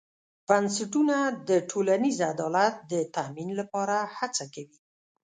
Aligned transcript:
بنسټونه 0.47 1.17
د 1.49 1.49
ټولنیز 1.69 2.17
عدالت 2.33 2.73
د 2.91 2.93
تامین 3.15 3.49
لپاره 3.59 3.97
هڅه 4.17 4.43
کوي. 4.53 4.79